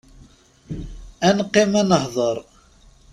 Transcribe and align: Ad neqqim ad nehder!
Ad 1.27 1.33
neqqim 1.37 1.73
ad 1.81 1.85
nehder! 1.89 2.37